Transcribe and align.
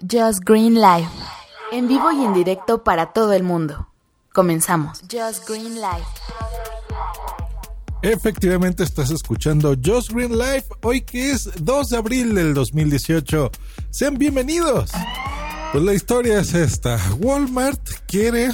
Just 0.00 0.40
Green 0.44 0.74
Live. 0.74 1.08
En 1.72 1.86
vivo 1.86 2.10
y 2.12 2.24
en 2.24 2.32
directo 2.32 2.82
para 2.82 3.12
todo 3.12 3.32
el 3.32 3.42
mundo. 3.42 3.88
Comenzamos. 4.32 5.00
Just 5.10 5.48
Green 5.48 5.74
Live. 5.74 6.06
Efectivamente 8.02 8.82
estás 8.82 9.10
escuchando 9.10 9.74
Just 9.84 10.12
Green 10.12 10.38
Life 10.38 10.68
hoy 10.82 11.02
que 11.02 11.32
es 11.32 11.50
2 11.62 11.88
de 11.90 11.96
abril 11.98 12.34
del 12.34 12.54
2018. 12.54 13.50
Sean 13.90 14.16
bienvenidos. 14.16 14.90
Pues 15.72 15.84
la 15.84 15.92
historia 15.92 16.40
es 16.40 16.54
esta. 16.54 16.98
Walmart 17.18 17.80
quiere 18.06 18.50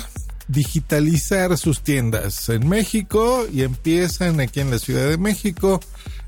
digitalizar 0.48 1.56
sus 1.56 1.80
tiendas 1.82 2.48
en 2.48 2.68
México 2.68 3.46
y 3.52 3.62
empiezan 3.62 4.40
aquí 4.40 4.60
en 4.60 4.70
la 4.70 4.78
Ciudad 4.78 5.08
de 5.08 5.18
México, 5.18 5.80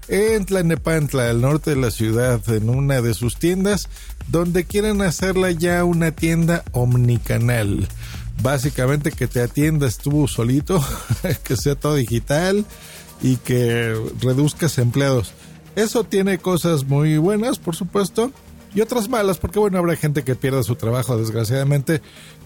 en 0.08 0.44
Tlanepantla, 0.46 1.30
al 1.30 1.40
norte 1.40 1.70
de 1.70 1.76
la 1.76 1.90
ciudad, 1.90 2.40
en 2.48 2.70
una 2.70 3.00
de 3.00 3.14
sus 3.14 3.36
tiendas, 3.36 3.88
donde 4.28 4.64
quieren 4.64 5.02
hacerla 5.02 5.50
ya 5.50 5.84
una 5.84 6.12
tienda 6.12 6.64
omnicanal. 6.72 7.88
Básicamente 8.42 9.12
que 9.12 9.26
te 9.26 9.42
atiendas 9.42 9.98
tú 9.98 10.26
solito, 10.28 10.84
que 11.44 11.56
sea 11.56 11.74
todo 11.74 11.96
digital 11.96 12.64
y 13.22 13.36
que 13.36 13.94
reduzcas 14.20 14.78
empleados. 14.78 15.32
Eso 15.76 16.04
tiene 16.04 16.38
cosas 16.38 16.84
muy 16.84 17.18
buenas, 17.18 17.58
por 17.58 17.76
supuesto, 17.76 18.32
y 18.74 18.80
otras 18.80 19.08
malas, 19.08 19.38
porque 19.38 19.58
bueno, 19.58 19.78
habrá 19.78 19.96
gente 19.96 20.24
que 20.24 20.34
pierda 20.34 20.62
su 20.62 20.76
trabajo, 20.76 21.16
desgraciadamente, 21.16 22.02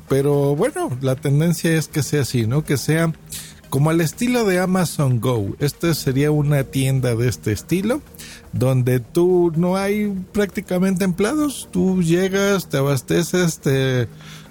pero 0.08 0.54
bueno, 0.56 0.96
la 1.00 1.16
tendencia 1.16 1.76
es 1.76 1.88
que 1.88 2.02
sea 2.02 2.22
así, 2.22 2.46
¿no? 2.46 2.64
Que 2.64 2.76
sea 2.76 3.12
como 3.72 3.88
al 3.88 4.02
estilo 4.02 4.44
de 4.44 4.60
Amazon 4.60 5.18
Go. 5.18 5.56
Esta 5.58 5.94
sería 5.94 6.30
una 6.30 6.62
tienda 6.62 7.14
de 7.14 7.26
este 7.26 7.52
estilo, 7.52 8.02
donde 8.52 9.00
tú 9.00 9.50
no 9.56 9.78
hay 9.78 10.12
prácticamente 10.32 11.04
empleados, 11.04 11.70
tú 11.72 12.02
llegas, 12.02 12.68
te 12.68 12.76
abasteces, 12.76 13.60
te 13.60 14.08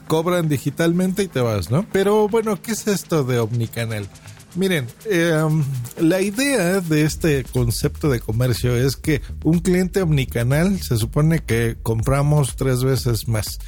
cobran 0.08 0.50
digitalmente 0.50 1.22
y 1.22 1.28
te 1.28 1.40
vas, 1.40 1.70
¿no? 1.70 1.86
Pero 1.92 2.30
bueno, 2.30 2.60
¿qué 2.64 2.72
es 2.72 2.88
esto 2.88 3.24
de 3.24 3.38
Omnicanal? 3.38 4.10
Miren, 4.56 4.88
em, 5.06 5.64
la 6.00 6.20
idea 6.22 6.82
de 6.82 7.04
este 7.04 7.44
concepto 7.44 8.10
de 8.10 8.22
comercio 8.22 8.76
es 8.76 8.98
que 8.98 9.22
un 9.44 9.60
cliente 9.60 10.02
omnicanal 10.02 10.82
se 10.82 10.98
supone 10.98 11.42
que 11.42 11.78
compramos 11.84 12.56
tres 12.56 12.84
veces 12.84 13.28
más. 13.28 13.60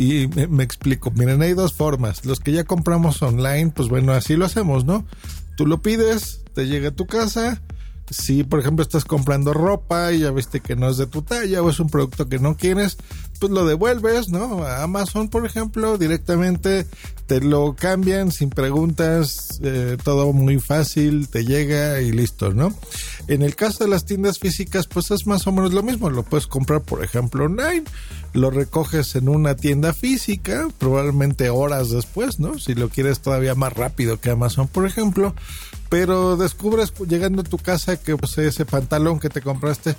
Y 0.00 0.28
me, 0.28 0.62
explico, 0.62 1.10
miren, 1.10 1.42
hay 1.42 1.54
dos 1.54 1.72
formas. 1.72 2.24
Los 2.24 2.38
que 2.38 2.52
ya 2.52 2.62
compramos 2.62 3.20
online, 3.20 3.72
pues 3.74 3.88
bueno, 3.88 4.12
así 4.12 4.36
lo 4.36 4.44
hacemos, 4.44 4.84
¿no? 4.84 5.04
Tú 5.56 5.66
lo 5.66 5.82
pides, 5.82 6.42
te 6.54 6.68
llega 6.68 6.90
a 6.90 6.94
tu 6.94 7.08
casa. 7.08 7.60
Si, 8.08 8.44
por 8.44 8.60
ejemplo, 8.60 8.84
estás 8.84 9.04
comprando 9.04 9.52
ropa 9.52 10.12
y 10.12 10.20
ya 10.20 10.30
viste 10.30 10.60
que 10.60 10.76
no 10.76 10.88
es 10.88 10.98
de 10.98 11.08
tu 11.08 11.22
talla 11.22 11.62
o 11.62 11.68
es 11.68 11.80
un 11.80 11.90
producto 11.90 12.28
que 12.28 12.38
no 12.38 12.56
quieres, 12.56 12.96
pues 13.38 13.52
lo 13.52 13.64
devuelves, 13.66 14.28
¿no? 14.28 14.64
A 14.64 14.82
Amazon, 14.82 15.28
por 15.28 15.46
ejemplo, 15.46 15.98
directamente 15.98 16.86
te 17.26 17.40
lo 17.40 17.74
cambian 17.74 18.32
sin 18.32 18.50
preguntas, 18.50 19.60
eh, 19.62 19.96
todo 20.02 20.32
muy 20.32 20.60
fácil, 20.60 21.28
te 21.28 21.44
llega 21.44 22.00
y 22.00 22.10
listo, 22.10 22.52
¿no? 22.52 22.74
En 23.28 23.42
el 23.42 23.54
caso 23.54 23.84
de 23.84 23.90
las 23.90 24.04
tiendas 24.04 24.38
físicas, 24.38 24.86
pues 24.86 25.10
es 25.10 25.26
más 25.26 25.46
o 25.46 25.52
menos 25.52 25.72
lo 25.74 25.82
mismo, 25.82 26.08
lo 26.10 26.22
puedes 26.22 26.46
comprar, 26.46 26.80
por 26.80 27.04
ejemplo, 27.04 27.44
online, 27.44 27.84
lo 28.32 28.50
recoges 28.50 29.14
en 29.14 29.28
una 29.28 29.54
tienda 29.54 29.92
física, 29.92 30.68
probablemente 30.78 31.50
horas 31.50 31.90
después, 31.90 32.40
¿no? 32.40 32.58
Si 32.58 32.74
lo 32.74 32.88
quieres 32.88 33.20
todavía 33.20 33.54
más 33.54 33.74
rápido 33.74 34.20
que 34.20 34.30
Amazon, 34.30 34.68
por 34.68 34.86
ejemplo, 34.86 35.34
pero 35.88 36.36
descubres 36.36 36.92
llegando 37.06 37.42
a 37.42 37.44
tu 37.44 37.58
casa 37.58 37.96
que 37.96 38.16
pues, 38.16 38.38
ese 38.38 38.64
pantalón 38.64 39.20
que 39.20 39.28
te 39.28 39.42
compraste 39.42 39.96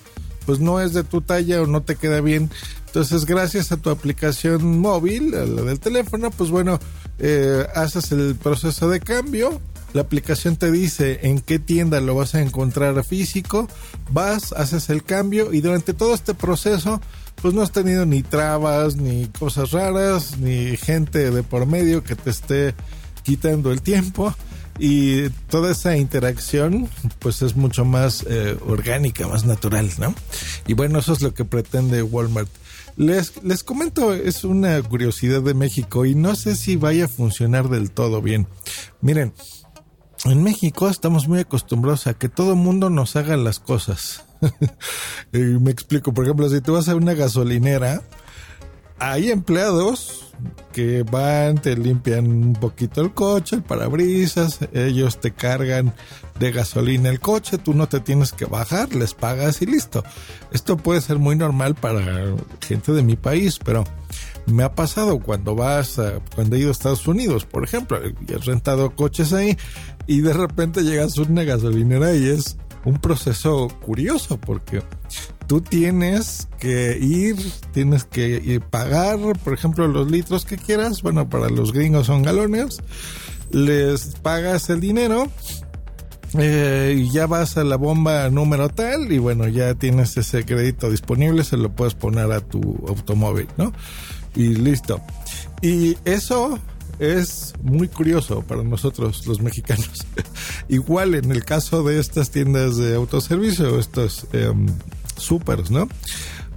pues 0.49 0.59
no 0.59 0.81
es 0.81 0.93
de 0.93 1.03
tu 1.03 1.21
talla 1.21 1.61
o 1.61 1.67
no 1.67 1.83
te 1.83 1.95
queda 1.95 2.21
bien. 2.21 2.49
Entonces, 2.87 3.25
gracias 3.25 3.71
a 3.71 3.77
tu 3.77 3.91
aplicación 3.91 4.79
móvil, 4.79 5.29
la 5.29 5.61
del 5.61 5.79
teléfono, 5.79 6.31
pues 6.31 6.49
bueno, 6.49 6.79
eh, 7.19 7.67
haces 7.75 8.11
el 8.13 8.33
proceso 8.33 8.89
de 8.89 8.99
cambio. 8.99 9.61
La 9.93 10.01
aplicación 10.01 10.55
te 10.55 10.71
dice 10.71 11.19
en 11.21 11.39
qué 11.39 11.59
tienda 11.59 12.01
lo 12.01 12.15
vas 12.15 12.33
a 12.33 12.41
encontrar 12.41 13.03
físico. 13.03 13.67
Vas, 14.09 14.51
haces 14.53 14.89
el 14.89 15.03
cambio 15.03 15.53
y 15.53 15.61
durante 15.61 15.93
todo 15.93 16.15
este 16.15 16.33
proceso, 16.33 16.99
pues 17.43 17.53
no 17.53 17.61
has 17.61 17.71
tenido 17.71 18.07
ni 18.07 18.23
trabas, 18.23 18.95
ni 18.95 19.27
cosas 19.27 19.69
raras, 19.69 20.39
ni 20.39 20.75
gente 20.77 21.29
de 21.29 21.43
por 21.43 21.67
medio 21.67 22.03
que 22.03 22.15
te 22.15 22.31
esté 22.31 22.73
quitando 23.21 23.71
el 23.71 23.83
tiempo 23.83 24.33
y 24.79 25.29
toda 25.49 25.71
esa 25.71 25.97
interacción 25.97 26.89
pues 27.19 27.41
es 27.41 27.55
mucho 27.55 27.85
más 27.85 28.25
eh, 28.27 28.57
orgánica, 28.65 29.27
más 29.27 29.45
natural, 29.45 29.91
¿no? 29.99 30.15
Y 30.67 30.73
bueno, 30.73 30.99
eso 30.99 31.13
es 31.13 31.21
lo 31.21 31.33
que 31.33 31.45
pretende 31.45 32.01
Walmart. 32.01 32.49
Les, 32.95 33.43
les 33.43 33.63
comento, 33.63 34.13
es 34.13 34.43
una 34.43 34.81
curiosidad 34.81 35.41
de 35.41 35.53
México 35.53 36.05
y 36.05 36.15
no 36.15 36.35
sé 36.35 36.55
si 36.55 36.75
vaya 36.75 37.05
a 37.05 37.09
funcionar 37.09 37.69
del 37.69 37.91
todo 37.91 38.21
bien. 38.21 38.47
Miren, 39.01 39.33
en 40.25 40.43
México 40.43 40.89
estamos 40.89 41.27
muy 41.27 41.39
acostumbrados 41.39 42.07
a 42.07 42.13
que 42.13 42.29
todo 42.29 42.55
mundo 42.55 42.89
nos 42.89 43.15
haga 43.15 43.37
las 43.37 43.59
cosas. 43.59 44.25
me 45.31 45.71
explico, 45.71 46.13
por 46.13 46.25
ejemplo, 46.25 46.49
si 46.49 46.61
tú 46.61 46.73
vas 46.73 46.89
a 46.89 46.95
una 46.95 47.13
gasolinera, 47.13 48.01
hay 48.99 49.31
empleados 49.31 50.33
que 50.71 51.03
van, 51.03 51.57
te 51.57 51.75
limpian 51.75 52.27
un 52.27 52.53
poquito 52.53 53.01
el 53.01 53.13
coche, 53.13 53.57
el 53.57 53.63
parabrisas, 53.63 54.59
ellos 54.73 55.19
te 55.19 55.31
cargan 55.31 55.93
de 56.39 56.51
gasolina 56.51 57.09
el 57.09 57.19
coche, 57.19 57.57
tú 57.57 57.73
no 57.73 57.89
te 57.89 57.99
tienes 57.99 58.31
que 58.31 58.45
bajar, 58.45 58.93
les 58.95 59.13
pagas 59.13 59.61
y 59.61 59.65
listo. 59.65 60.03
Esto 60.51 60.77
puede 60.77 61.01
ser 61.01 61.17
muy 61.19 61.35
normal 61.35 61.75
para 61.75 62.35
gente 62.61 62.93
de 62.93 63.03
mi 63.03 63.15
país, 63.15 63.59
pero 63.63 63.83
me 64.45 64.63
ha 64.63 64.73
pasado 64.73 65.19
cuando 65.19 65.55
vas, 65.55 65.99
a, 65.99 66.19
cuando 66.35 66.55
he 66.55 66.59
ido 66.59 66.69
a 66.69 66.71
Estados 66.71 67.07
Unidos, 67.07 67.45
por 67.45 67.63
ejemplo, 67.63 67.99
y 68.07 68.33
he 68.33 68.37
rentado 68.37 68.95
coches 68.95 69.33
ahí 69.33 69.57
y 70.07 70.21
de 70.21 70.33
repente 70.33 70.83
llegas 70.83 71.17
una 71.17 71.43
gasolinera 71.43 72.15
y 72.15 72.27
es 72.27 72.57
un 72.85 72.99
proceso 72.99 73.67
curioso 73.81 74.39
porque 74.39 74.81
tú 75.49 75.61
tienes 75.61 76.47
que 76.59 76.99
ir, 77.01 77.35
tienes 77.73 78.03
que 78.03 78.61
pagar, 78.69 79.17
por 79.43 79.51
ejemplo, 79.51 79.87
los 79.87 80.09
litros 80.09 80.45
que 80.45 80.57
quieras. 80.57 81.01
Bueno, 81.01 81.27
para 81.27 81.49
los 81.49 81.73
gringos 81.73 82.05
son 82.05 82.21
galones. 82.21 82.77
Les 83.49 84.15
pagas 84.21 84.69
el 84.69 84.79
dinero 84.79 85.27
eh, 86.37 86.95
y 86.99 87.09
ya 87.09 87.25
vas 87.25 87.57
a 87.57 87.63
la 87.63 87.77
bomba 87.77 88.29
número 88.29 88.69
tal 88.69 89.11
y 89.11 89.17
bueno, 89.17 89.47
ya 89.47 89.73
tienes 89.73 90.15
ese 90.17 90.45
crédito 90.45 90.91
disponible, 90.91 91.43
se 91.43 91.57
lo 91.57 91.71
puedes 91.71 91.95
poner 91.95 92.31
a 92.31 92.41
tu 92.41 92.61
automóvil, 92.87 93.47
¿no? 93.57 93.73
Y 94.35 94.49
listo. 94.49 95.01
Y 95.63 95.97
eso 96.05 96.59
es 96.99 97.55
muy 97.63 97.87
curioso 97.87 98.43
para 98.43 98.61
nosotros 98.61 99.25
los 99.25 99.41
mexicanos. 99.41 100.05
Igual 100.67 101.15
en 101.15 101.31
el 101.31 101.43
caso 101.43 101.81
de 101.81 101.99
estas 101.99 102.29
tiendas 102.29 102.77
de 102.77 102.93
autoservicio, 102.93 103.79
estos 103.79 104.27
eh, 104.31 104.53
supers, 105.19 105.71
¿no? 105.71 105.87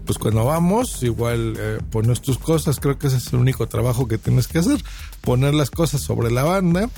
Pues 0.04 0.18
cuando 0.18 0.44
vamos, 0.44 1.02
igual 1.02 1.54
eh, 1.58 1.78
pones 1.90 2.20
tus 2.20 2.38
cosas, 2.38 2.80
creo 2.80 2.98
que 2.98 3.06
ese 3.06 3.18
es 3.18 3.32
el 3.32 3.38
único 3.38 3.68
trabajo 3.68 4.08
que 4.08 4.18
tienes 4.18 4.48
que 4.48 4.58
hacer, 4.58 4.82
poner 5.20 5.54
las 5.54 5.70
cosas 5.70 6.00
sobre 6.00 6.30
la 6.30 6.42
banda, 6.42 6.90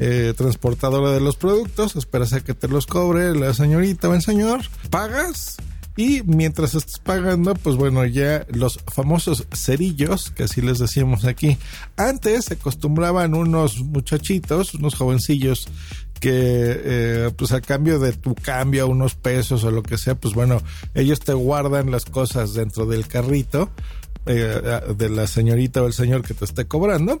eh, 0.00 0.34
transportadora 0.36 1.12
de 1.12 1.20
los 1.20 1.36
productos, 1.36 1.94
esperas 1.94 2.32
a 2.32 2.40
que 2.40 2.54
te 2.54 2.66
los 2.66 2.86
cobre 2.86 3.34
la 3.36 3.54
señorita 3.54 4.08
o 4.08 4.14
el 4.14 4.22
señor, 4.22 4.62
pagas 4.90 5.58
y 5.96 6.22
mientras 6.24 6.74
estás 6.74 6.98
pagando, 6.98 7.54
pues 7.54 7.76
bueno, 7.76 8.06
ya 8.06 8.46
los 8.48 8.78
famosos 8.86 9.46
cerillos, 9.52 10.30
que 10.30 10.44
así 10.44 10.62
les 10.62 10.78
decíamos 10.78 11.24
aquí, 11.24 11.58
antes 11.96 12.46
se 12.46 12.54
acostumbraban 12.54 13.34
unos 13.34 13.80
muchachitos, 13.80 14.74
unos 14.74 14.94
jovencillos 14.94 15.68
que 16.20 16.30
eh, 16.32 17.30
pues 17.36 17.52
a 17.52 17.60
cambio 17.60 17.98
de 17.98 18.12
tu 18.12 18.34
cambio, 18.34 18.86
unos 18.86 19.14
pesos 19.14 19.64
o 19.64 19.70
lo 19.70 19.82
que 19.82 19.98
sea, 19.98 20.14
pues 20.14 20.34
bueno, 20.34 20.62
ellos 20.94 21.20
te 21.20 21.32
guardan 21.32 21.90
las 21.90 22.04
cosas 22.04 22.54
dentro 22.54 22.86
del 22.86 23.08
carrito 23.08 23.70
eh, 24.26 24.80
de 24.96 25.08
la 25.08 25.26
señorita 25.26 25.82
o 25.82 25.86
el 25.86 25.92
señor 25.92 26.22
que 26.22 26.34
te 26.34 26.44
esté 26.44 26.66
cobrando 26.66 27.18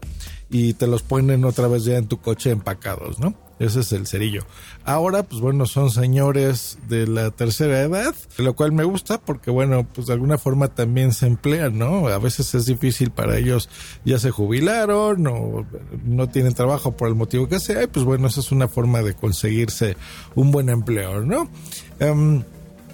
y 0.50 0.74
te 0.74 0.86
los 0.86 1.02
ponen 1.02 1.44
otra 1.44 1.68
vez 1.68 1.84
ya 1.84 1.96
en 1.96 2.06
tu 2.06 2.20
coche 2.20 2.50
empacados, 2.50 3.18
¿no? 3.18 3.34
Ese 3.60 3.80
es 3.80 3.92
el 3.92 4.06
cerillo. 4.06 4.44
Ahora, 4.84 5.22
pues 5.22 5.40
bueno, 5.40 5.66
son 5.66 5.90
señores 5.90 6.78
de 6.88 7.06
la 7.06 7.30
tercera 7.30 7.82
edad, 7.82 8.14
lo 8.38 8.54
cual 8.54 8.72
me 8.72 8.84
gusta 8.84 9.20
porque, 9.20 9.50
bueno, 9.50 9.86
pues 9.94 10.06
de 10.06 10.14
alguna 10.14 10.38
forma 10.38 10.68
también 10.68 11.12
se 11.12 11.26
emplean, 11.26 11.78
¿no? 11.78 12.08
A 12.08 12.18
veces 12.18 12.54
es 12.54 12.64
difícil 12.64 13.10
para 13.10 13.36
ellos, 13.36 13.68
ya 14.04 14.18
se 14.18 14.30
jubilaron 14.30 15.26
o 15.26 15.66
no 16.04 16.28
tienen 16.28 16.54
trabajo 16.54 16.96
por 16.96 17.08
el 17.08 17.14
motivo 17.14 17.48
que 17.48 17.60
sea, 17.60 17.82
y 17.82 17.86
pues 17.86 18.04
bueno, 18.04 18.28
esa 18.28 18.40
es 18.40 18.50
una 18.50 18.66
forma 18.66 19.02
de 19.02 19.14
conseguirse 19.14 19.96
un 20.34 20.50
buen 20.50 20.70
empleo, 20.70 21.20
¿no? 21.20 21.50
Em, 21.98 22.42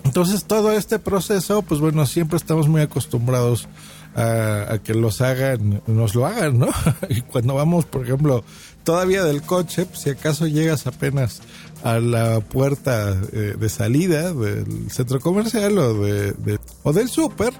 entonces 0.06 0.44
todo 0.44 0.70
este 0.70 1.00
proceso, 1.00 1.62
pues 1.62 1.80
bueno, 1.80 2.06
siempre 2.06 2.36
estamos 2.36 2.68
muy 2.68 2.80
acostumbrados 2.80 3.68
a, 4.14 4.78
que 4.84 4.94
los 4.94 5.20
hagan, 5.20 5.82
nos 5.88 6.14
lo 6.14 6.26
hagan, 6.26 6.58
¿no? 6.58 6.68
y 7.08 7.22
cuando 7.22 7.54
vamos, 7.54 7.84
por 7.86 8.04
ejemplo, 8.04 8.44
todavía 8.84 9.24
del 9.24 9.42
coche, 9.42 9.84
pues, 9.84 10.00
si 10.00 10.10
acaso 10.10 10.46
llegas 10.46 10.86
apenas 10.86 11.42
a 11.82 11.98
la 11.98 12.40
puerta 12.40 13.20
eh, 13.32 13.56
de 13.58 13.68
salida 13.68 14.32
del 14.32 14.90
centro 14.90 15.20
comercial 15.20 15.76
o, 15.76 15.94
de, 15.94 16.58
o 16.84 16.92
del 16.92 17.08
súper, 17.08 17.52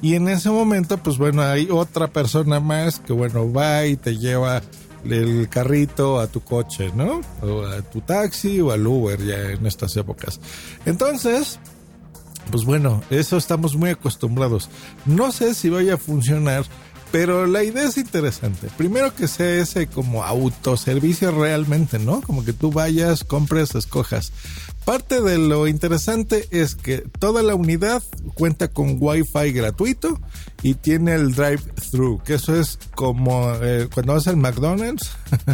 Y 0.00 0.14
en 0.14 0.28
ese 0.28 0.50
momento, 0.50 0.96
pues 0.96 1.18
bueno, 1.18 1.42
hay 1.42 1.68
otra 1.70 2.08
persona 2.08 2.58
más 2.58 3.00
que 3.00 3.12
bueno, 3.12 3.52
va 3.52 3.84
y 3.84 3.96
te 3.96 4.16
lleva 4.16 4.62
el 5.12 5.48
carrito 5.48 6.18
a 6.18 6.26
tu 6.26 6.40
coche, 6.40 6.90
¿no? 6.94 7.20
O 7.42 7.64
a 7.64 7.82
tu 7.82 8.00
taxi 8.00 8.60
o 8.60 8.70
al 8.70 8.86
Uber 8.86 9.22
ya 9.24 9.50
en 9.50 9.66
estas 9.66 9.96
épocas. 9.96 10.40
Entonces, 10.84 11.58
pues 12.50 12.64
bueno, 12.64 13.02
eso 13.10 13.36
estamos 13.36 13.76
muy 13.76 13.90
acostumbrados. 13.90 14.68
No 15.04 15.32
sé 15.32 15.54
si 15.54 15.68
vaya 15.68 15.94
a 15.94 15.98
funcionar, 15.98 16.64
pero 17.12 17.46
la 17.46 17.62
idea 17.62 17.84
es 17.84 17.96
interesante. 17.96 18.68
Primero 18.76 19.14
que 19.14 19.28
sea 19.28 19.62
ese 19.62 19.86
como 19.86 20.24
autoservicio 20.24 21.30
realmente, 21.30 21.98
¿no? 21.98 22.20
Como 22.20 22.44
que 22.44 22.52
tú 22.52 22.72
vayas, 22.72 23.24
compres, 23.24 23.74
escojas. 23.74 24.32
Parte 24.84 25.20
de 25.20 25.38
lo 25.38 25.66
interesante 25.66 26.46
es 26.52 26.76
que 26.76 26.98
toda 27.18 27.42
la 27.42 27.56
unidad 27.56 28.02
cuenta 28.34 28.68
con 28.68 28.98
Wi-Fi 29.00 29.52
gratuito 29.52 30.20
y 30.62 30.74
tiene 30.74 31.14
el 31.14 31.34
drive-thru, 31.34 32.22
que 32.22 32.34
eso 32.34 32.54
es 32.54 32.78
como 32.94 33.52
eh, 33.60 33.88
cuando 33.92 34.12
vas 34.12 34.28
al 34.28 34.36
McDonald's 34.36 35.10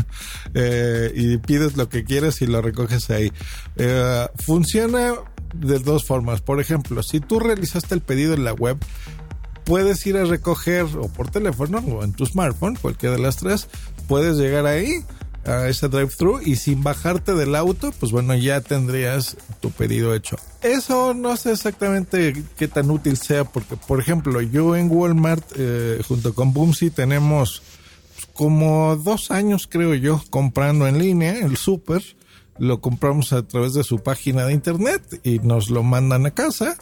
eh, 0.54 1.12
y 1.14 1.38
pides 1.38 1.78
lo 1.78 1.88
que 1.88 2.04
quieres 2.04 2.42
y 2.42 2.46
lo 2.46 2.60
recoges 2.60 3.08
ahí. 3.08 3.32
Eh, 3.76 4.26
funciona 4.36 5.14
de 5.54 5.78
dos 5.78 6.04
formas. 6.04 6.40
Por 6.40 6.60
ejemplo, 6.60 7.02
si 7.02 7.20
tú 7.20 7.40
realizaste 7.40 7.94
el 7.94 8.00
pedido 8.00 8.34
en 8.34 8.44
la 8.44 8.52
web, 8.52 8.78
puedes 9.64 10.06
ir 10.06 10.16
a 10.16 10.24
recoger 10.24 10.86
o 10.96 11.08
por 11.08 11.30
teléfono 11.30 11.78
o 11.78 12.04
en 12.04 12.12
tu 12.12 12.26
smartphone, 12.26 12.76
cualquiera 12.76 13.16
de 13.16 13.22
las 13.22 13.36
tres, 13.36 13.68
puedes 14.08 14.36
llegar 14.36 14.66
ahí 14.66 15.04
a 15.44 15.68
ese 15.68 15.88
drive-thru 15.88 16.40
y 16.44 16.56
sin 16.56 16.82
bajarte 16.82 17.34
del 17.34 17.54
auto, 17.56 17.92
pues 17.98 18.12
bueno, 18.12 18.34
ya 18.34 18.60
tendrías 18.60 19.36
tu 19.60 19.70
pedido 19.70 20.14
hecho. 20.14 20.36
Eso 20.62 21.14
no 21.14 21.36
sé 21.36 21.52
exactamente 21.52 22.44
qué 22.56 22.68
tan 22.68 22.90
útil 22.90 23.16
sea, 23.16 23.44
porque 23.44 23.76
por 23.76 24.00
ejemplo, 24.00 24.40
yo 24.40 24.76
en 24.76 24.90
Walmart 24.90 25.44
eh, 25.56 26.00
junto 26.06 26.34
con 26.34 26.52
Boomsy 26.52 26.90
tenemos 26.90 27.62
como 28.34 28.96
dos 28.96 29.30
años, 29.30 29.68
creo 29.68 29.94
yo, 29.94 30.22
comprando 30.30 30.86
en 30.86 30.98
línea 30.98 31.32
el 31.38 31.56
súper. 31.56 32.02
Lo 32.58 32.80
compramos 32.80 33.32
a 33.32 33.42
través 33.42 33.72
de 33.72 33.82
su 33.82 33.98
página 33.98 34.44
de 34.44 34.52
internet 34.52 35.20
y 35.24 35.38
nos 35.40 35.70
lo 35.70 35.82
mandan 35.82 36.26
a 36.26 36.30
casa 36.30 36.76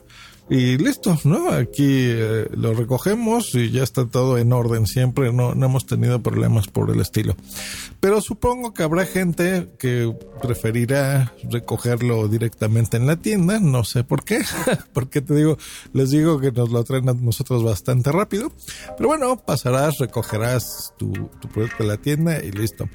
y 0.51 0.77
listo, 0.79 1.17
¿no? 1.23 1.51
Aquí 1.53 1.87
eh, 2.09 2.49
lo 2.53 2.75
recogemos 2.75 3.55
y 3.55 3.71
ya 3.71 3.85
está 3.85 4.07
todo 4.07 4.37
en 4.37 4.53
orden 4.53 4.89
siempre, 4.89 5.33
no, 5.33 5.55
no 5.55 5.67
hemos 5.67 5.87
tenido 5.87 6.21
problemas 6.21 6.67
por 6.67 6.91
el 6.91 7.01
estilo. 7.01 7.37
Pero 8.01 8.21
supongo 8.21 8.75
que 8.75 8.83
habrá 8.83 9.07
gente 9.07 9.69
que 9.79 10.13
preferirá 10.43 11.33
recogerlo 11.49 12.27
directamente 12.27 12.97
en 12.97 13.07
la 13.07 13.17
tienda, 13.17 13.61
no 13.61 13.85
sé 13.85 14.03
por 14.03 14.25
qué, 14.25 14.41
porque 14.93 15.21
te 15.21 15.37
digo, 15.37 15.57
les 15.93 16.11
digo 16.11 16.41
que 16.41 16.51
nos 16.51 16.71
lo 16.71 16.83
traen 16.83 17.09
a 17.09 17.15
nosotros 17.15 17.63
bastante 17.63 18.11
rápido, 18.11 18.53
pero 18.97 19.11
bueno, 19.11 19.37
pasarás, 19.37 19.99
recogerás 19.99 20.93
tu, 20.99 21.13
tu 21.41 21.49
producto 21.49 21.85
en 21.85 21.89
la 21.89 21.97
tienda 21.97 22.43
y 22.43 22.51
listo. 22.51 22.89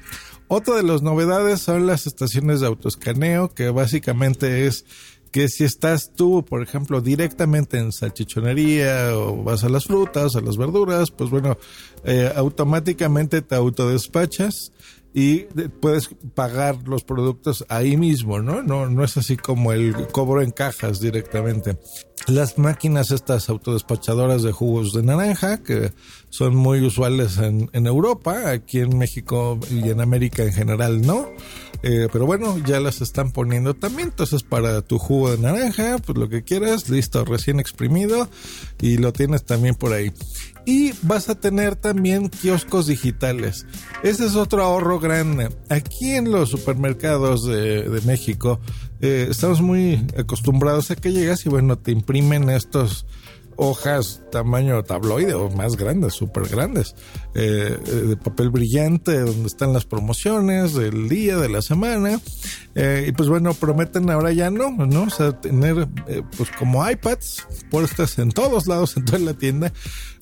Otra 0.48 0.76
de 0.76 0.84
las 0.84 1.02
novedades 1.02 1.60
son 1.62 1.86
las 1.86 2.06
estaciones 2.06 2.60
de 2.60 2.68
autoescaneo, 2.68 3.52
que 3.52 3.70
básicamente 3.70 4.66
es 4.66 4.84
que 5.36 5.50
si 5.50 5.64
estás 5.64 6.14
tú, 6.16 6.46
por 6.46 6.62
ejemplo, 6.62 7.02
directamente 7.02 7.76
en 7.76 7.92
salchichonería 7.92 9.14
o 9.14 9.44
vas 9.44 9.64
a 9.64 9.68
las 9.68 9.84
frutas, 9.84 10.34
a 10.34 10.40
las 10.40 10.56
verduras, 10.56 11.10
pues 11.10 11.28
bueno, 11.28 11.58
eh, 12.04 12.32
automáticamente 12.34 13.42
te 13.42 13.54
autodespachas 13.54 14.72
y 15.18 15.44
puedes 15.80 16.10
pagar 16.34 16.86
los 16.86 17.02
productos 17.02 17.64
ahí 17.70 17.96
mismo, 17.96 18.42
¿no? 18.42 18.62
No, 18.62 18.90
no 18.90 19.02
es 19.02 19.16
así 19.16 19.38
como 19.38 19.72
el 19.72 19.94
cobro 20.08 20.42
en 20.42 20.50
cajas 20.50 21.00
directamente. 21.00 21.78
Las 22.26 22.58
máquinas 22.58 23.10
estas 23.10 23.48
autodespachadoras 23.48 24.42
de 24.42 24.52
jugos 24.52 24.92
de 24.92 25.02
naranja, 25.02 25.62
que 25.62 25.94
son 26.28 26.54
muy 26.54 26.82
usuales 26.82 27.38
en, 27.38 27.70
Europa, 27.86 28.50
aquí 28.50 28.80
en 28.80 28.98
México 28.98 29.58
y 29.70 29.88
en 29.88 30.02
América 30.02 30.42
en 30.42 30.52
general 30.52 31.00
no. 31.00 31.30
Eh, 31.82 32.08
pero 32.12 32.26
bueno, 32.26 32.58
ya 32.58 32.78
las 32.78 33.00
están 33.00 33.32
poniendo 33.32 33.72
también. 33.72 34.08
Entonces, 34.08 34.42
para 34.42 34.82
tu 34.82 34.98
jugo 34.98 35.30
de 35.30 35.38
naranja, 35.38 35.96
pues 36.04 36.18
lo 36.18 36.28
que 36.28 36.42
quieras, 36.42 36.90
listo, 36.90 37.24
recién 37.24 37.58
exprimido 37.58 38.28
y 38.82 38.98
lo 38.98 39.14
tienes 39.14 39.44
también 39.46 39.76
por 39.76 39.94
ahí. 39.94 40.12
Y 40.66 40.92
vas 41.02 41.30
a 41.30 41.36
tener 41.36 41.76
también 41.76 42.28
kioscos 42.28 42.88
digitales. 42.88 43.66
Ese 44.02 44.26
es 44.26 44.36
otro 44.36 44.62
ahorro 44.62 44.98
grande. 44.98 45.48
Aquí 45.70 46.10
en 46.10 46.30
los 46.30 46.50
supermercados 46.50 47.46
de, 47.46 47.88
de 47.88 48.00
México, 48.02 48.60
eh, 49.00 49.28
estamos 49.30 49.60
muy 49.60 50.04
acostumbrados 50.18 50.90
a 50.90 50.96
que 50.96 51.12
llegas 51.12 51.46
y 51.46 51.48
bueno, 51.48 51.78
te 51.78 51.92
imprimen 51.92 52.50
estos 52.50 53.06
hojas 53.56 54.22
tamaño 54.30 54.82
tabloide 54.84 55.34
o 55.34 55.50
más 55.50 55.76
grandes, 55.76 56.14
súper 56.14 56.48
grandes, 56.48 56.94
eh, 57.34 57.78
eh, 57.86 57.90
de 57.90 58.16
papel 58.16 58.50
brillante, 58.50 59.18
donde 59.20 59.46
están 59.46 59.72
las 59.72 59.84
promociones 59.84 60.74
del 60.74 61.08
día, 61.08 61.36
de 61.36 61.48
la 61.48 61.62
semana. 61.62 62.20
Eh, 62.74 63.06
y 63.08 63.12
pues 63.12 63.28
bueno, 63.28 63.54
prometen 63.54 64.10
ahora 64.10 64.32
ya 64.32 64.50
no, 64.50 64.70
¿no? 64.70 65.04
O 65.04 65.10
sea, 65.10 65.40
tener 65.40 65.88
pues 66.36 66.50
como 66.58 66.88
iPads 66.88 67.46
puestas 67.70 68.18
en 68.18 68.30
todos 68.30 68.66
lados, 68.66 68.96
en 68.96 69.04
toda 69.04 69.18
la 69.18 69.34
tienda, 69.34 69.72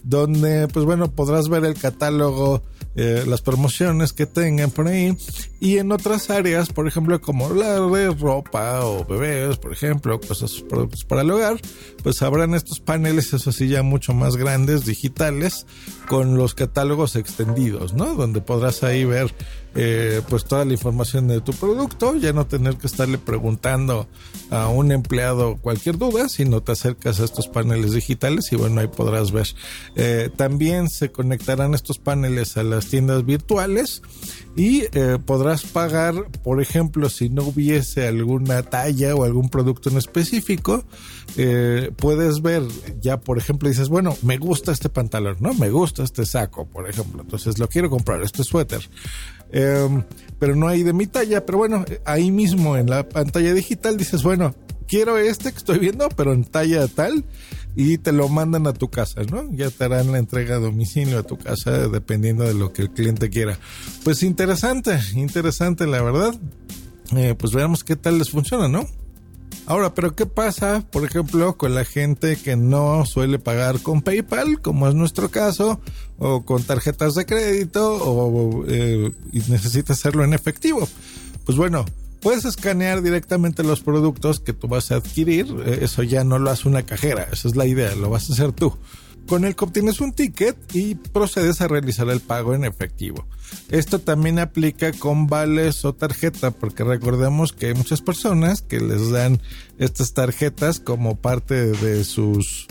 donde 0.03 0.69
pues 0.69 0.85
bueno, 0.85 1.11
podrás 1.11 1.49
ver 1.49 1.65
el 1.65 1.75
catálogo 1.75 2.63
eh, 2.97 3.25
las 3.27 3.43
promociones 3.43 4.13
que 4.13 4.27
tengan 4.27 4.71
por 4.71 4.87
ahí 4.89 5.17
y 5.61 5.79
en 5.79 5.93
otras 5.93 6.31
áreas, 6.31 6.69
por 6.69 6.87
ejemplo, 6.87 7.21
como 7.21 7.53
la 7.53 7.81
de 7.81 8.13
ropa 8.15 8.85
o 8.85 9.05
bebés, 9.05 9.57
por 9.57 9.73
ejemplo, 9.73 10.21
cosas 10.21 10.53
productos 10.69 11.05
para 11.05 11.23
el 11.23 11.31
hogar, 11.31 11.61
pues 12.03 12.23
habrán 12.23 12.55
estos 12.55 12.81
paneles, 12.81 13.33
eso 13.33 13.51
sí, 13.51 13.69
ya 13.69 13.83
mucho 13.83 14.15
más 14.15 14.37
grandes, 14.37 14.85
digitales, 14.85 15.67
con 16.09 16.37
los 16.37 16.55
catálogos 16.55 17.17
extendidos, 17.17 17.95
¿no? 17.95 18.15
Donde 18.15 18.41
podrás 18.41 18.83
ahí 18.85 19.05
ver 19.05 19.35
eh, 19.77 20.23
pues 20.29 20.45
toda 20.45 20.65
la 20.65 20.73
información 20.73 21.27
de 21.27 21.41
tu 21.41 21.53
producto, 21.53 22.15
ya 22.15 22.33
no 22.33 22.47
tener 22.47 22.77
que 22.77 22.87
estarle 22.87 23.19
preguntando 23.19 24.07
a 24.51 24.69
un 24.69 24.93
empleado 24.93 25.57
cualquier 25.57 25.99
duda, 25.99 26.29
sino 26.29 26.63
te 26.63 26.73
acercas 26.73 27.19
a 27.19 27.25
estos 27.25 27.49
paneles 27.49 27.93
digitales 27.93 28.53
y 28.53 28.57
bueno, 28.57 28.81
ahí 28.81 28.87
podrás 28.87 29.33
ver. 29.33 29.49
Eh, 29.97 30.31
también 30.37 30.89
se 30.89 31.11
conectarán 31.11 31.75
estos 31.75 31.99
paneles 31.99 32.57
a 32.57 32.63
las 32.63 32.87
tiendas 32.87 33.27
virtuales 33.27 34.03
y 34.55 34.85
eh, 34.93 35.19
podrás 35.25 35.65
pagar, 35.65 36.31
por 36.45 36.63
ejemplo, 36.63 37.09
si 37.11 37.29
no 37.29 37.43
hubiese 37.43 38.07
alguna 38.07 38.63
talla 38.63 39.17
o 39.17 39.25
algún 39.25 39.49
producto 39.49 39.91
en 39.91 39.99
específico, 39.99 40.85
puedes 41.97 42.43
ver, 42.43 42.63
ya 43.01 43.19
por 43.19 43.39
ejemplo 43.39 43.69
dices, 43.69 43.89
bueno, 43.89 44.17
me 44.23 44.39
gusta 44.39 44.71
este 44.71 44.89
pantalón, 44.89 45.39
¿no? 45.41 45.53
Me 45.55 45.69
gusta 45.69 46.05
este 46.05 46.25
saco, 46.27 46.67
por 46.67 46.89
ejemplo, 46.89 47.23
entonces 47.23 47.59
lo 47.59 47.69
quiero 47.69 47.91
comprar, 47.91 48.23
este 48.23 48.45
suéter. 48.45 48.89
Em, 49.65 50.05
pero 50.39 50.57
no 50.57 50.69
hay 50.69 50.83
de 50.83 50.93
mi 50.93 51.07
talla. 51.07 51.45
Pero 51.47 51.59
bueno, 51.59 51.85
ahí 52.05 52.31
mismo 52.31 52.77
en 52.77 52.91
la 52.91 53.09
pantalla 53.09 53.55
digital 53.55 53.97
dices, 53.97 54.23
bueno, 54.23 54.55
quiero 54.87 55.19
este 55.19 55.51
que 55.53 55.59
estoy 55.59 55.79
viendo, 55.79 56.09
pero 56.11 56.33
en 56.33 56.45
talla 56.45 56.87
tal, 56.89 57.25
y 57.77 57.99
te 57.99 58.13
lo 58.13 58.29
mandan 58.29 58.67
a 58.67 58.73
tu 58.73 58.89
casa, 58.89 59.23
¿no? 59.23 59.51
Ya 59.53 59.71
te 59.71 59.85
harán 59.85 60.13
la 60.13 60.19
entrega 60.19 60.57
a 60.57 60.61
domicilio 60.61 61.19
a 61.19 61.23
tu 61.23 61.37
casa, 61.37 61.89
dependiendo 61.89 62.45
de 62.45 62.55
lo 62.55 62.73
que 62.73 62.83
el 62.83 62.91
cliente 62.91 63.31
quiera. 63.31 63.59
Pues 64.05 64.23
interesante, 64.23 64.99
interesante, 65.15 65.87
la 65.87 66.03
verdad. 66.03 66.35
Eh, 67.17 67.35
pues 67.39 67.53
veamos 67.53 67.85
qué 67.85 67.97
tal 67.97 68.19
les 68.19 68.31
funciona, 68.31 68.69
¿no? 68.69 68.87
Ahora, 69.67 69.95
pero 69.95 70.15
¿qué 70.15 70.27
pasa, 70.27 70.85
por 70.91 71.05
ejemplo, 71.05 71.57
con 71.57 71.75
la 71.75 71.85
gente 71.85 72.37
que 72.37 72.55
no 72.55 73.07
suele 73.07 73.39
pagar 73.39 73.81
con 73.81 74.03
PayPal, 74.03 74.61
como 74.61 74.89
es 74.89 74.95
nuestro 74.95 75.31
caso, 75.31 75.81
o 76.19 76.45
con 76.45 76.63
tarjetas 76.63 77.15
de 77.15 77.25
crédito, 77.25 77.97
o 77.97 78.65
eh, 78.69 79.11
y 79.33 79.39
necesita 79.51 79.95
hacerlo 79.95 80.23
en 80.23 80.35
efectivo? 80.35 80.87
Pues 81.47 81.57
bueno, 81.57 81.87
puedes 82.21 82.45
escanear 82.45 83.01
directamente 83.01 83.63
los 83.63 83.81
productos 83.81 84.39
que 84.39 84.53
tú 84.53 84.69
vas 84.69 84.93
a 84.93 84.97
adquirir. 84.97 85.47
Eh, 85.65 85.79
eso 85.83 86.03
ya 86.03 86.25
no 86.25 86.39
lo 86.39 86.51
hace 86.51 86.69
una 86.69 86.83
cajera, 86.83 87.29
esa 87.33 87.49
es 87.49 87.57
la 87.57 87.67
idea, 87.67 87.95
lo 87.95 88.11
vas 88.11 88.29
a 88.29 88.35
hacer 88.35 88.53
tú 88.53 88.75
con 89.27 89.45
el 89.45 89.57
que 89.57 89.65
obtienes 89.65 90.01
un 90.01 90.13
ticket 90.13 90.57
y 90.75 90.95
procedes 90.95 91.61
a 91.61 91.69
realizar 91.69 92.09
el 92.09 92.21
pago 92.21 92.55
en 92.55 92.65
efectivo. 92.65 93.27
Esto 93.71 93.99
también 93.99 94.39
aplica 94.39 94.93
con 94.93 95.27
vales 95.27 95.85
o 95.85 95.95
tarjeta, 95.95 96.51
porque 96.51 96.85
recordemos 96.85 97.53
que 97.53 97.67
hay 97.67 97.75
muchas 97.75 98.01
personas 98.01 98.63
que 98.63 98.81
les 98.81 99.11
dan 99.11 99.41
estas 99.79 100.13
tarjetas 100.15 100.81
como 100.81 101.17
parte 101.17 101.55
de 101.73 102.05
sus 102.05 102.67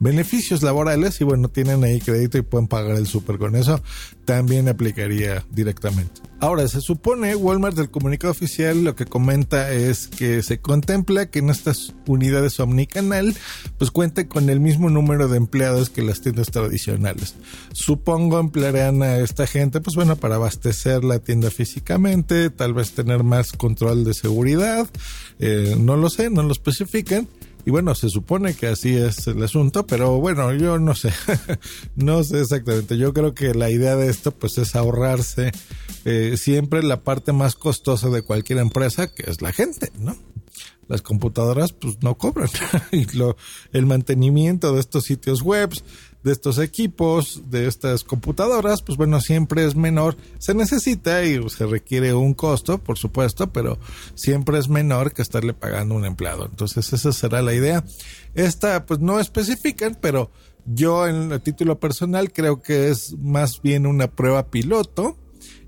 beneficios 0.00 0.62
laborales 0.62 1.20
y 1.20 1.24
bueno, 1.24 1.48
tienen 1.48 1.84
ahí 1.84 2.00
crédito 2.00 2.38
y 2.38 2.42
pueden 2.42 2.68
pagar 2.68 2.96
el 2.96 3.06
súper 3.06 3.38
con 3.38 3.56
eso, 3.56 3.82
también 4.24 4.68
aplicaría 4.68 5.44
directamente. 5.50 6.20
Ahora, 6.40 6.68
se 6.68 6.80
supone, 6.80 7.34
Walmart 7.34 7.76
del 7.76 7.90
comunicado 7.90 8.30
oficial 8.30 8.84
lo 8.84 8.94
que 8.94 9.06
comenta 9.06 9.72
es 9.72 10.06
que 10.06 10.44
se 10.44 10.60
contempla 10.60 11.30
que 11.30 11.40
en 11.40 11.50
estas 11.50 11.94
unidades 12.06 12.60
omnicanal 12.60 13.34
pues 13.76 13.90
cuente 13.90 14.28
con 14.28 14.48
el 14.48 14.60
mismo 14.60 14.88
número 14.88 15.26
de 15.26 15.36
empleados 15.36 15.90
que 15.90 16.02
las 16.02 16.20
tiendas 16.20 16.52
tradicionales. 16.52 17.34
Supongo 17.72 18.38
emplearán 18.38 19.02
a 19.02 19.16
esta 19.16 19.48
gente 19.48 19.80
pues 19.80 19.96
bueno 19.96 20.14
para 20.14 20.36
abastecer 20.36 21.02
la 21.02 21.18
tienda 21.18 21.50
físicamente, 21.50 22.50
tal 22.50 22.72
vez 22.72 22.92
tener 22.92 23.24
más 23.24 23.52
control 23.52 24.04
de 24.04 24.14
seguridad, 24.14 24.88
eh, 25.40 25.74
no 25.76 25.96
lo 25.96 26.08
sé, 26.08 26.30
no 26.30 26.44
lo 26.44 26.52
especifican 26.52 27.26
Y 27.68 27.70
bueno, 27.70 27.94
se 27.94 28.08
supone 28.08 28.54
que 28.54 28.66
así 28.66 28.96
es 28.96 29.26
el 29.26 29.42
asunto, 29.42 29.86
pero 29.86 30.18
bueno, 30.20 30.54
yo 30.54 30.78
no 30.78 30.94
sé, 30.94 31.12
no 31.96 32.24
sé 32.24 32.40
exactamente. 32.40 32.96
Yo 32.96 33.12
creo 33.12 33.34
que 33.34 33.52
la 33.52 33.68
idea 33.68 33.94
de 33.94 34.08
esto 34.08 34.30
pues 34.30 34.56
es 34.56 34.74
ahorrarse 34.74 35.52
eh, 36.06 36.38
siempre 36.38 36.82
la 36.82 37.02
parte 37.02 37.34
más 37.34 37.56
costosa 37.56 38.08
de 38.08 38.22
cualquier 38.22 38.60
empresa, 38.60 39.12
que 39.12 39.30
es 39.30 39.42
la 39.42 39.52
gente, 39.52 39.92
¿no? 39.98 40.16
las 40.88 41.02
computadoras 41.02 41.74
pues 41.74 42.02
no 42.02 42.16
cobran 42.16 42.48
y 42.92 43.04
lo, 43.14 43.36
el 43.72 43.84
mantenimiento 43.84 44.72
de 44.72 44.80
estos 44.80 45.04
sitios 45.04 45.42
webs 45.42 45.84
de 46.22 46.32
estos 46.32 46.58
equipos, 46.58 47.42
de 47.50 47.68
estas 47.68 48.02
computadoras, 48.04 48.82
pues 48.82 48.98
bueno, 48.98 49.20
siempre 49.20 49.64
es 49.64 49.76
menor. 49.76 50.16
Se 50.38 50.54
necesita 50.54 51.24
y 51.24 51.48
se 51.48 51.66
requiere 51.66 52.14
un 52.14 52.34
costo, 52.34 52.78
por 52.78 52.98
supuesto, 52.98 53.52
pero 53.52 53.78
siempre 54.14 54.58
es 54.58 54.68
menor 54.68 55.12
que 55.12 55.22
estarle 55.22 55.54
pagando 55.54 55.94
un 55.94 56.04
empleado. 56.04 56.46
Entonces 56.46 56.92
esa 56.92 57.12
será 57.12 57.42
la 57.42 57.54
idea. 57.54 57.84
Esta 58.34 58.84
pues 58.84 59.00
no 59.00 59.20
especifican, 59.20 59.96
pero 60.00 60.30
yo 60.66 61.06
en 61.06 61.32
el 61.32 61.40
título 61.40 61.78
personal 61.78 62.32
creo 62.32 62.62
que 62.62 62.88
es 62.88 63.16
más 63.18 63.62
bien 63.62 63.86
una 63.86 64.08
prueba 64.08 64.50
piloto 64.50 65.16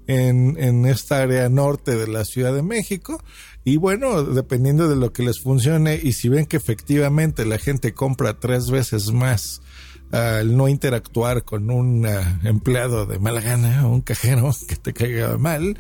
en, 0.07 0.57
en 0.59 0.85
esta 0.85 1.23
área 1.23 1.49
norte 1.49 1.95
de 1.95 2.09
la 2.09 2.25
Ciudad 2.25 2.53
de 2.53 2.63
México. 2.63 3.23
Y 3.63 3.77
bueno, 3.77 4.25
dependiendo 4.25 4.89
de 4.89 4.97
lo 4.97 5.13
que 5.13 5.23
les 5.23 5.41
funcione 5.41 6.01
y 6.03 6.13
si 6.13 6.29
ven 6.29 6.47
que 6.47 6.57
efectivamente 6.57 7.45
la 7.45 7.59
gente 7.59 7.95
compra 7.95 8.41
tres 8.41 8.71
veces 8.71 9.13
más 9.13 9.63
al 10.13 10.57
no 10.57 10.69
interactuar 10.69 11.45
con 11.45 11.71
un 11.71 12.07
ah, 12.07 12.41
empleado 12.45 13.07
de 13.07 13.19
mala 13.19 13.41
gana 13.41 13.87
o 13.87 13.91
un 13.91 14.01
cajero 14.01 14.51
que 14.69 14.77
te 14.77 14.93
caiga 14.93 15.37
mal, 15.39 15.79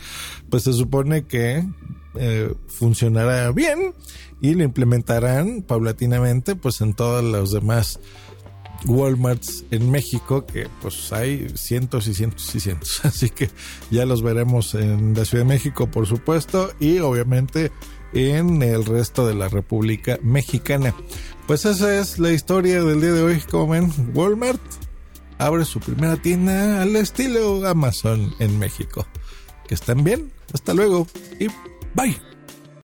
pues 0.48 0.64
se 0.64 0.72
supone 0.72 1.24
que 1.24 1.64
eh, 2.14 2.54
funcionará 2.68 3.50
bien 3.52 3.94
y 4.40 4.54
lo 4.54 4.64
implementarán 4.64 5.62
paulatinamente 5.62 6.56
pues 6.56 6.80
en 6.80 6.94
todos 6.94 7.22
los 7.22 7.52
demás 7.52 8.00
Walmarts 8.86 9.64
en 9.70 9.90
México 9.90 10.46
que 10.46 10.68
pues 10.80 11.12
hay 11.12 11.48
cientos 11.54 12.06
y 12.06 12.14
cientos 12.14 12.54
y 12.54 12.60
cientos. 12.60 13.00
Así 13.04 13.30
que 13.30 13.50
ya 13.90 14.06
los 14.06 14.22
veremos 14.22 14.74
en 14.74 15.14
la 15.14 15.24
Ciudad 15.24 15.44
de 15.44 15.48
México 15.50 15.90
por 15.90 16.06
supuesto 16.06 16.72
y 16.80 16.98
obviamente 16.98 17.70
en 18.12 18.62
el 18.62 18.84
resto 18.84 19.26
de 19.26 19.34
la 19.34 19.48
República 19.48 20.18
Mexicana 20.22 20.94
pues 21.50 21.64
esa 21.64 21.98
es 21.98 22.20
la 22.20 22.30
historia 22.30 22.84
del 22.84 23.00
día 23.00 23.10
de 23.10 23.22
hoy. 23.24 23.40
Como 23.40 23.66
ven, 23.66 23.92
Walmart 24.14 24.60
abre 25.36 25.64
su 25.64 25.80
primera 25.80 26.16
tienda 26.16 26.80
al 26.80 26.94
estilo 26.94 27.66
Amazon 27.66 28.32
en 28.38 28.56
México. 28.56 29.04
Que 29.66 29.74
estén 29.74 30.04
bien. 30.04 30.30
Hasta 30.52 30.74
luego 30.74 31.08
y 31.40 31.48
bye. 31.92 32.29